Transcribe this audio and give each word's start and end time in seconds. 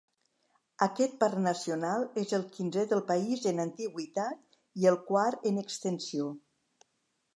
Aquest 0.85 1.11
parc 1.23 1.41
nacional 1.47 2.07
és 2.23 2.33
el 2.37 2.45
quinzè 2.55 2.85
del 2.93 3.03
país 3.11 3.45
en 3.53 3.63
antiguitat 3.67 4.41
i 4.83 4.89
el 4.93 4.99
quart 5.11 5.47
en 5.51 5.65
extensió. 5.67 6.33